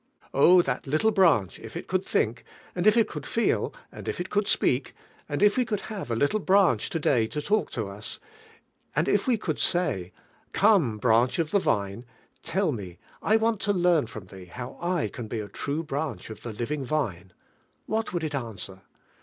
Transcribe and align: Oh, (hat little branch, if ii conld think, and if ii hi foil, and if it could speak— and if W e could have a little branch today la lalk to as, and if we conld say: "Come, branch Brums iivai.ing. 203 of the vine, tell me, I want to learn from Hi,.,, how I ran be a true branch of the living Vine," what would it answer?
Oh, 0.33 0.63
(hat 0.63 0.87
little 0.87 1.11
branch, 1.11 1.59
if 1.59 1.75
ii 1.77 1.83
conld 1.83 2.05
think, 2.07 2.43
and 2.73 2.87
if 2.87 2.97
ii 2.97 3.05
hi 3.07 3.19
foil, 3.19 3.71
and 3.91 4.07
if 4.07 4.19
it 4.19 4.31
could 4.31 4.47
speak— 4.47 4.95
and 5.29 5.43
if 5.43 5.51
W 5.53 5.61
e 5.61 5.65
could 5.67 5.81
have 5.93 6.09
a 6.09 6.15
little 6.15 6.39
branch 6.39 6.89
today 6.89 7.29
la 7.35 7.39
lalk 7.51 7.69
to 7.69 7.91
as, 7.91 8.19
and 8.95 9.07
if 9.07 9.27
we 9.27 9.37
conld 9.37 9.59
say: 9.59 10.11
"Come, 10.53 10.97
branch 10.97 11.37
Brums 11.37 11.43
iivai.ing. 11.43 11.43
203 11.43 11.43
of 11.43 11.51
the 11.51 11.59
vine, 11.69 12.05
tell 12.41 12.71
me, 12.71 12.97
I 13.21 13.35
want 13.35 13.59
to 13.59 13.73
learn 13.73 14.07
from 14.07 14.27
Hi,.,, 14.29 14.49
how 14.51 14.73
I 14.81 15.11
ran 15.15 15.27
be 15.27 15.39
a 15.39 15.47
true 15.47 15.83
branch 15.83 16.31
of 16.31 16.41
the 16.41 16.51
living 16.51 16.83
Vine," 16.83 17.31
what 17.85 18.11
would 18.11 18.23
it 18.23 18.33
answer? 18.33 18.81